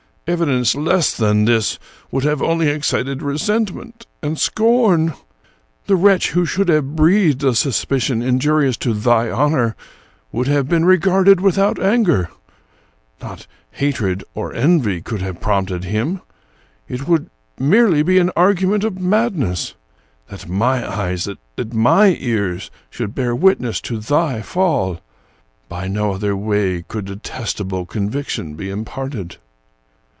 "Evidence 0.41 0.75
less 0.75 1.13
than 1.17 1.43
this 1.43 1.77
would 2.09 2.25
only 2.25 2.67
have 2.67 2.75
excited 2.77 3.21
resent 3.21 3.73
ment 3.73 4.05
and 4.21 4.39
scorn. 4.39 5.13
The 5.87 5.97
wretch 5.97 6.29
who 6.29 6.45
should 6.45 6.69
have 6.69 6.95
breathed 6.95 7.43
a 7.43 7.53
suspicion 7.53 8.21
injurious 8.21 8.77
to 8.77 8.93
thy 8.93 9.29
honor 9.29 9.75
would 10.31 10.47
have 10.47 10.69
been 10.69 10.85
regarded 10.85 11.41
without 11.41 11.81
anger: 11.83 12.29
not 13.21 13.45
hatred 13.71 14.23
or 14.33 14.53
envy 14.53 15.01
could 15.01 15.21
have 15.21 15.41
prompted 15.41 15.83
him; 15.85 16.21
it 16.87 17.09
would 17.09 17.29
merely 17.59 18.01
be 18.01 18.17
an 18.17 18.31
argument 18.37 18.85
of 18.85 19.01
madness. 19.01 19.73
That 20.29 20.47
my 20.47 20.89
eyes, 20.89 21.25
that 21.55 21.73
my 21.73 22.15
ears, 22.21 22.71
should 22.89 23.13
bear 23.13 23.35
witness 23.35 23.81
to 23.81 23.97
thy 23.99 24.41
fall! 24.41 25.01
By 25.67 25.89
no 25.89 26.13
other 26.13 26.37
way 26.37 26.83
could 26.83 27.03
detestable 27.03 27.85
conviction 27.85 28.53
be 28.55 28.69
imparted. 28.69 29.35